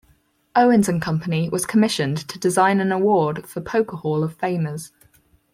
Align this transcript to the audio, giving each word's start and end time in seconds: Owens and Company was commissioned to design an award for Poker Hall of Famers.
Owens 0.55 0.89
and 0.89 0.99
Company 0.99 1.47
was 1.47 1.67
commissioned 1.67 2.27
to 2.27 2.39
design 2.39 2.79
an 2.79 2.91
award 2.91 3.47
for 3.47 3.61
Poker 3.61 3.97
Hall 3.97 4.23
of 4.23 4.35
Famers. 4.35 4.91